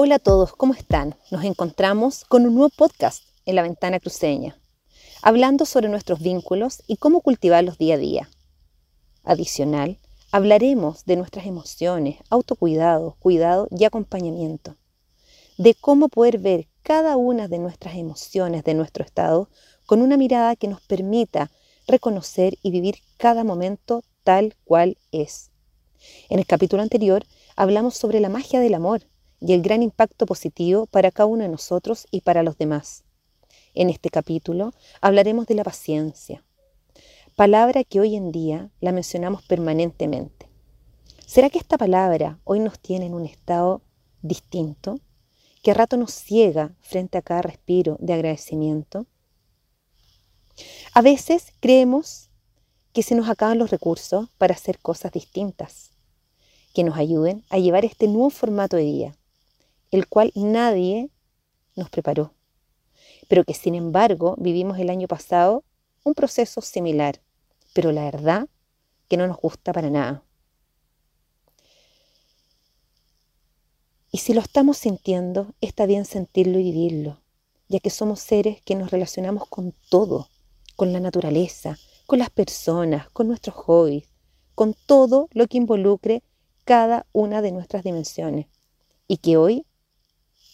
Hola 0.00 0.14
a 0.14 0.18
todos, 0.20 0.52
¿cómo 0.52 0.74
están? 0.74 1.16
Nos 1.32 1.42
encontramos 1.42 2.24
con 2.26 2.46
un 2.46 2.54
nuevo 2.54 2.68
podcast 2.68 3.24
en 3.46 3.56
la 3.56 3.62
ventana 3.62 3.98
cruceña, 3.98 4.56
hablando 5.22 5.66
sobre 5.66 5.88
nuestros 5.88 6.20
vínculos 6.20 6.84
y 6.86 6.98
cómo 6.98 7.20
cultivarlos 7.20 7.78
día 7.78 7.96
a 7.96 7.98
día. 7.98 8.30
Adicional, 9.24 9.98
hablaremos 10.30 11.04
de 11.04 11.16
nuestras 11.16 11.46
emociones, 11.46 12.18
autocuidado, 12.30 13.16
cuidado 13.18 13.66
y 13.76 13.82
acompañamiento, 13.86 14.76
de 15.56 15.74
cómo 15.74 16.08
poder 16.08 16.38
ver 16.38 16.68
cada 16.84 17.16
una 17.16 17.48
de 17.48 17.58
nuestras 17.58 17.96
emociones, 17.96 18.62
de 18.62 18.74
nuestro 18.74 19.04
estado, 19.04 19.50
con 19.84 20.00
una 20.00 20.16
mirada 20.16 20.54
que 20.54 20.68
nos 20.68 20.80
permita 20.80 21.50
reconocer 21.88 22.56
y 22.62 22.70
vivir 22.70 22.98
cada 23.16 23.42
momento 23.42 24.04
tal 24.22 24.54
cual 24.62 24.96
es. 25.10 25.50
En 26.28 26.38
el 26.38 26.46
capítulo 26.46 26.84
anterior 26.84 27.24
hablamos 27.56 27.96
sobre 27.96 28.20
la 28.20 28.28
magia 28.28 28.60
del 28.60 28.74
amor 28.74 29.02
y 29.40 29.52
el 29.52 29.62
gran 29.62 29.82
impacto 29.82 30.26
positivo 30.26 30.86
para 30.86 31.10
cada 31.10 31.26
uno 31.26 31.42
de 31.42 31.48
nosotros 31.48 32.06
y 32.10 32.22
para 32.22 32.42
los 32.42 32.58
demás. 32.58 33.04
En 33.74 33.90
este 33.90 34.10
capítulo 34.10 34.72
hablaremos 35.00 35.46
de 35.46 35.54
la 35.54 35.64
paciencia, 35.64 36.44
palabra 37.36 37.84
que 37.84 38.00
hoy 38.00 38.16
en 38.16 38.32
día 38.32 38.70
la 38.80 38.92
mencionamos 38.92 39.42
permanentemente. 39.42 40.48
¿Será 41.26 41.50
que 41.50 41.58
esta 41.58 41.78
palabra 41.78 42.40
hoy 42.44 42.58
nos 42.58 42.80
tiene 42.80 43.06
en 43.06 43.14
un 43.14 43.26
estado 43.26 43.82
distinto? 44.22 44.98
¿Que 45.62 45.72
a 45.72 45.74
rato 45.74 45.96
nos 45.96 46.12
ciega 46.12 46.74
frente 46.80 47.18
a 47.18 47.22
cada 47.22 47.42
respiro 47.42 47.96
de 48.00 48.14
agradecimiento? 48.14 49.06
A 50.94 51.02
veces 51.02 51.52
creemos 51.60 52.30
que 52.92 53.02
se 53.02 53.14
nos 53.14 53.28
acaban 53.28 53.58
los 53.58 53.70
recursos 53.70 54.28
para 54.38 54.54
hacer 54.54 54.78
cosas 54.80 55.12
distintas, 55.12 55.90
que 56.74 56.82
nos 56.82 56.96
ayuden 56.96 57.44
a 57.50 57.58
llevar 57.58 57.84
este 57.84 58.08
nuevo 58.08 58.30
formato 58.30 58.76
de 58.76 58.82
día, 58.82 59.17
el 59.90 60.08
cual 60.08 60.32
nadie 60.34 61.10
nos 61.76 61.90
preparó, 61.90 62.34
pero 63.28 63.44
que 63.44 63.54
sin 63.54 63.74
embargo 63.74 64.34
vivimos 64.38 64.78
el 64.78 64.90
año 64.90 65.08
pasado 65.08 65.64
un 66.04 66.14
proceso 66.14 66.60
similar, 66.60 67.20
pero 67.74 67.92
la 67.92 68.04
verdad 68.04 68.48
que 69.08 69.16
no 69.16 69.26
nos 69.26 69.38
gusta 69.38 69.72
para 69.72 69.90
nada. 69.90 70.22
Y 74.10 74.18
si 74.18 74.32
lo 74.32 74.40
estamos 74.40 74.78
sintiendo, 74.78 75.54
está 75.60 75.84
bien 75.86 76.04
sentirlo 76.04 76.58
y 76.58 76.64
vivirlo, 76.64 77.20
ya 77.68 77.78
que 77.78 77.90
somos 77.90 78.20
seres 78.20 78.62
que 78.62 78.74
nos 78.74 78.90
relacionamos 78.90 79.46
con 79.48 79.74
todo, 79.90 80.28
con 80.76 80.92
la 80.92 81.00
naturaleza, 81.00 81.78
con 82.06 82.18
las 82.18 82.30
personas, 82.30 83.10
con 83.10 83.28
nuestros 83.28 83.54
hobbies, 83.54 84.08
con 84.54 84.74
todo 84.86 85.28
lo 85.32 85.46
que 85.46 85.58
involucre 85.58 86.22
cada 86.64 87.06
una 87.12 87.42
de 87.42 87.52
nuestras 87.52 87.84
dimensiones. 87.84 88.46
Y 89.06 89.18
que 89.18 89.36
hoy 89.36 89.66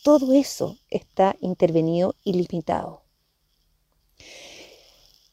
todo 0.04 0.34
eso 0.34 0.76
está 0.90 1.34
intervenido 1.40 2.14
y 2.24 2.34
limitado. 2.34 3.04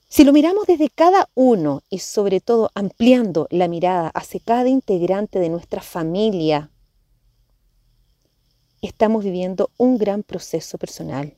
Si 0.07 0.23
lo 0.23 0.31
miramos 0.31 0.65
desde 0.65 0.89
cada 0.89 1.29
uno 1.35 1.83
y 1.89 1.99
sobre 1.99 2.39
todo 2.39 2.71
ampliando 2.73 3.47
la 3.49 3.67
mirada 3.67 4.07
hacia 4.13 4.39
cada 4.39 4.69
integrante 4.69 5.39
de 5.39 5.49
nuestra 5.49 5.81
familia, 5.81 6.71
estamos 8.81 9.25
viviendo 9.25 9.71
un 9.75 9.97
gran 9.97 10.23
proceso 10.23 10.77
personal, 10.77 11.35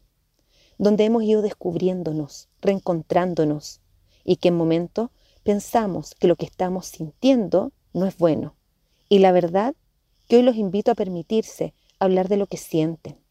donde 0.78 1.06
hemos 1.06 1.24
ido 1.24 1.42
descubriéndonos, 1.42 2.50
reencontrándonos 2.62 3.82
y 4.24 4.36
que 4.36 4.50
en 4.50 4.58
momentos 4.58 5.10
pensamos 5.42 6.14
que 6.14 6.28
lo 6.28 6.36
que 6.36 6.46
estamos 6.46 6.86
sintiendo 6.86 7.72
no 7.94 8.06
es 8.06 8.16
bueno. 8.16 8.54
Y 9.10 9.20
la 9.20 9.32
verdad 9.32 9.74
que 10.28 10.36
hoy 10.38 10.44
los 10.44 10.56
invito 10.56 10.92
a 10.92 10.96
permitirse 10.96 11.74
hablar 11.98 12.30
de 12.30 12.38
lo 12.38 12.46
que 12.46 12.58
sienten, 12.58 13.23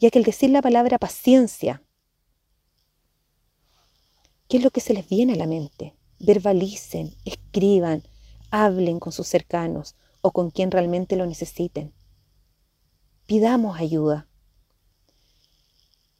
ya 0.00 0.10
que 0.10 0.18
el 0.18 0.24
decir 0.24 0.50
la 0.50 0.62
palabra 0.62 0.98
paciencia, 0.98 1.82
¿qué 4.48 4.58
es 4.58 4.62
lo 4.62 4.70
que 4.70 4.80
se 4.80 4.94
les 4.94 5.08
viene 5.08 5.34
a 5.34 5.36
la 5.36 5.46
mente? 5.46 5.94
Verbalicen, 6.18 7.14
escriban, 7.24 8.02
hablen 8.50 9.00
con 9.00 9.12
sus 9.12 9.26
cercanos 9.26 9.94
o 10.20 10.30
con 10.30 10.50
quien 10.50 10.70
realmente 10.70 11.16
lo 11.16 11.26
necesiten. 11.26 11.92
Pidamos 13.26 13.80
ayuda, 13.80 14.28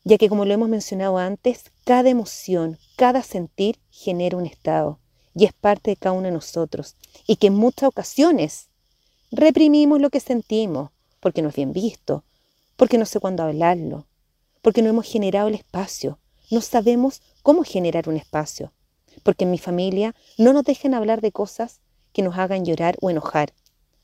ya 0.05 0.19
que 0.19 0.29
como 0.29 0.45
lo 0.45 0.53
hemos 0.53 0.69
mencionado 0.69 1.17
antes, 1.19 1.71
cada 1.85 2.11
emoción, 2.11 2.79
cada 2.97 3.23
sentir 3.23 3.79
genera 3.91 4.37
un 4.37 4.47
estado 4.47 5.01
y 5.35 5.47
es 5.47 5.53
parte 5.53 5.91
de 5.91 5.97
cada 5.97 6.15
uno 6.15 6.27
de 6.27 6.33
nosotros 6.33 6.97
y 7.27 7.37
que 7.37 7.49
en 7.49 7.55
muchas 7.55 7.89
ocasiones 7.89 8.69
reprimimos 9.31 10.01
lo 10.01 10.11
que 10.11 10.21
sentimos 10.21 10.91
porque 11.21 11.41
no 11.41 11.49
es 11.49 11.57
bien 11.57 11.73
visto, 11.73 12.25
porque 12.77 12.99
no 12.99 13.07
sé 13.07 13.21
cuándo 13.21 13.43
hablarlo, 13.43 14.07
porque 14.63 14.83
no 14.83 14.91
hemos 14.91 15.07
generado 15.07 15.49
el 15.49 15.55
espacio, 15.55 16.19
no 16.51 16.61
sabemos 16.61 17.23
cómo 17.43 17.65
generar 17.65 18.09
un 18.09 18.17
espacio, 18.17 18.73
porque 19.23 19.45
en 19.45 19.51
mi 19.51 19.59
familia 19.59 20.15
no 20.39 20.53
nos 20.53 20.65
dejan 20.65 20.95
hablar 20.95 21.21
de 21.21 21.33
cosas 21.33 21.81
que 22.13 22.23
nos 22.23 22.39
hagan 22.39 22.65
llorar 22.65 22.97
o 23.01 23.11
enojar, 23.11 23.53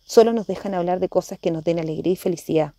solo 0.04 0.32
nos 0.32 0.46
dejan 0.46 0.74
hablar 0.74 1.00
de 1.00 1.08
cosas 1.08 1.38
que 1.38 1.50
nos 1.50 1.64
den 1.64 1.78
alegría 1.78 2.12
y 2.12 2.16
felicidad. 2.16 2.74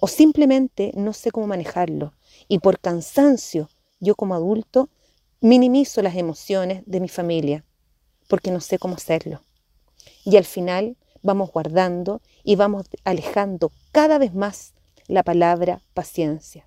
O 0.00 0.08
simplemente 0.08 0.92
no 0.94 1.12
sé 1.12 1.30
cómo 1.30 1.46
manejarlo 1.46 2.14
y 2.48 2.58
por 2.58 2.78
cansancio 2.78 3.68
yo 4.00 4.14
como 4.14 4.34
adulto 4.34 4.88
minimizo 5.40 6.02
las 6.02 6.16
emociones 6.16 6.82
de 6.86 7.00
mi 7.00 7.08
familia 7.08 7.64
porque 8.28 8.50
no 8.50 8.60
sé 8.60 8.78
cómo 8.78 8.94
hacerlo. 8.94 9.42
Y 10.24 10.36
al 10.36 10.44
final 10.44 10.96
vamos 11.22 11.50
guardando 11.52 12.20
y 12.42 12.56
vamos 12.56 12.86
alejando 13.04 13.72
cada 13.92 14.18
vez 14.18 14.34
más 14.34 14.73
la 15.06 15.22
palabra 15.22 15.82
paciencia. 15.92 16.66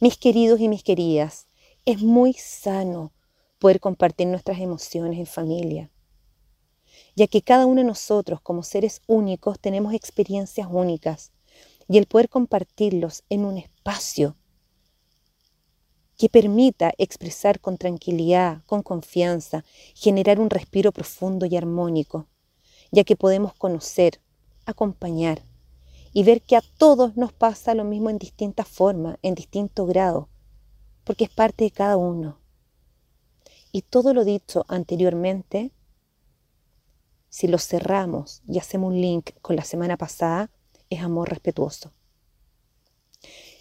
Mis 0.00 0.16
queridos 0.16 0.60
y 0.60 0.68
mis 0.68 0.82
queridas, 0.82 1.46
es 1.84 2.00
muy 2.00 2.32
sano 2.32 3.12
poder 3.58 3.80
compartir 3.80 4.28
nuestras 4.28 4.60
emociones 4.60 5.18
en 5.18 5.26
familia, 5.26 5.90
ya 7.16 7.26
que 7.26 7.42
cada 7.42 7.66
uno 7.66 7.82
de 7.82 7.86
nosotros 7.86 8.40
como 8.40 8.62
seres 8.62 9.02
únicos 9.06 9.60
tenemos 9.60 9.92
experiencias 9.92 10.68
únicas 10.70 11.32
y 11.86 11.98
el 11.98 12.06
poder 12.06 12.30
compartirlos 12.30 13.24
en 13.28 13.44
un 13.44 13.58
espacio 13.58 14.36
que 16.16 16.30
permita 16.30 16.92
expresar 16.96 17.60
con 17.60 17.76
tranquilidad, 17.76 18.62
con 18.64 18.82
confianza, 18.82 19.64
generar 19.94 20.40
un 20.40 20.48
respiro 20.48 20.92
profundo 20.92 21.44
y 21.44 21.56
armónico, 21.56 22.26
ya 22.90 23.04
que 23.04 23.16
podemos 23.16 23.54
conocer, 23.54 24.20
acompañar, 24.66 25.42
y 26.12 26.24
ver 26.24 26.42
que 26.42 26.56
a 26.56 26.62
todos 26.78 27.16
nos 27.16 27.32
pasa 27.32 27.74
lo 27.74 27.84
mismo 27.84 28.10
en 28.10 28.18
distintas 28.18 28.66
formas, 28.68 29.18
en 29.22 29.34
distinto 29.34 29.86
grado, 29.86 30.28
porque 31.04 31.24
es 31.24 31.30
parte 31.30 31.64
de 31.64 31.70
cada 31.70 31.96
uno. 31.96 32.40
Y 33.72 33.82
todo 33.82 34.12
lo 34.12 34.24
dicho 34.24 34.64
anteriormente, 34.68 35.70
si 37.28 37.46
lo 37.46 37.58
cerramos 37.58 38.42
y 38.48 38.58
hacemos 38.58 38.92
un 38.92 39.00
link 39.00 39.30
con 39.40 39.54
la 39.54 39.62
semana 39.62 39.96
pasada, 39.96 40.50
es 40.88 41.00
amor 41.00 41.30
respetuoso. 41.30 41.92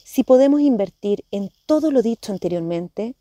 Si 0.04 0.24
podemos 0.24 0.62
invertir 0.62 1.26
en 1.30 1.52
todo 1.68 1.92
lo 1.92 2.02
dicho 2.02 2.32
anteriormente, 2.32 3.16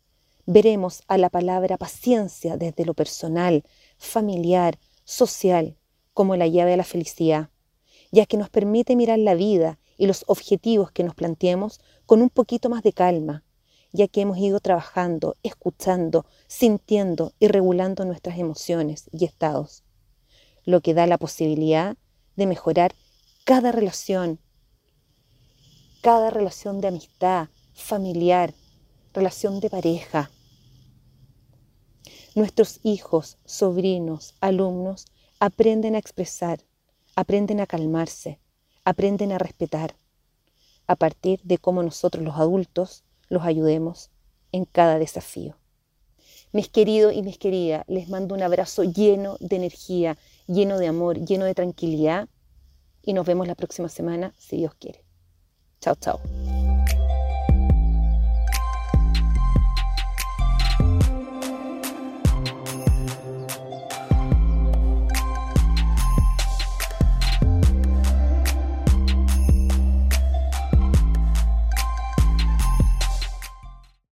veremos 0.47 1.03
a 1.07 1.19
la 1.19 1.29
palabra 1.29 1.77
paciencia 1.77 2.57
desde 2.57 2.85
lo 2.85 2.95
personal, 2.95 3.63
familiar, 3.99 4.79
social, 5.03 5.77
como 6.15 6.35
la 6.35 6.47
llave 6.47 6.73
a 6.73 6.77
la 6.77 6.83
felicidad 6.83 7.51
ya 8.11 8.25
que 8.25 8.37
nos 8.37 8.49
permite 8.49 8.95
mirar 8.95 9.19
la 9.19 9.35
vida 9.35 9.79
y 9.97 10.07
los 10.07 10.23
objetivos 10.27 10.91
que 10.91 11.03
nos 11.03 11.15
planteemos 11.15 11.79
con 12.05 12.21
un 12.21 12.29
poquito 12.29 12.69
más 12.69 12.83
de 12.83 12.93
calma, 12.93 13.43
ya 13.91 14.07
que 14.07 14.21
hemos 14.21 14.37
ido 14.37 14.59
trabajando, 14.59 15.35
escuchando, 15.43 16.25
sintiendo 16.47 17.33
y 17.39 17.47
regulando 17.47 18.05
nuestras 18.05 18.37
emociones 18.37 19.09
y 19.11 19.25
estados, 19.25 19.83
lo 20.65 20.81
que 20.81 20.93
da 20.93 21.07
la 21.07 21.17
posibilidad 21.17 21.97
de 22.35 22.47
mejorar 22.47 22.93
cada 23.43 23.71
relación, 23.71 24.39
cada 26.01 26.29
relación 26.29 26.81
de 26.81 26.87
amistad, 26.87 27.49
familiar, 27.73 28.53
relación 29.13 29.59
de 29.59 29.69
pareja. 29.69 30.31
Nuestros 32.35 32.79
hijos, 32.83 33.37
sobrinos, 33.45 34.35
alumnos 34.39 35.07
aprenden 35.39 35.95
a 35.95 35.97
expresar 35.97 36.63
aprenden 37.19 37.59
a 37.59 37.67
calmarse, 37.67 38.39
aprenden 38.85 39.33
a 39.33 39.37
respetar, 39.37 39.97
a 40.87 40.95
partir 40.95 41.41
de 41.43 41.57
cómo 41.57 41.83
nosotros 41.83 42.23
los 42.23 42.37
adultos 42.37 43.03
los 43.27 43.43
ayudemos 43.43 44.09
en 44.53 44.63
cada 44.63 44.97
desafío. 44.97 45.57
Mis 46.53 46.69
queridos 46.69 47.13
y 47.13 47.21
mis 47.21 47.37
queridas, 47.37 47.83
les 47.87 48.07
mando 48.07 48.35
un 48.35 48.41
abrazo 48.41 48.85
lleno 48.85 49.35
de 49.41 49.57
energía, 49.57 50.17
lleno 50.47 50.79
de 50.79 50.87
amor, 50.87 51.19
lleno 51.19 51.43
de 51.43 51.55
tranquilidad 51.55 52.29
y 53.03 53.11
nos 53.11 53.25
vemos 53.25 53.47
la 53.47 53.55
próxima 53.55 53.89
semana 53.89 54.33
si 54.37 54.55
Dios 54.55 54.73
quiere. 54.75 55.03
Chao, 55.81 55.95
chao. 55.95 56.38